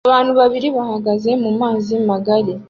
[0.07, 2.51] Abantu babiri bahagaze mumazi magari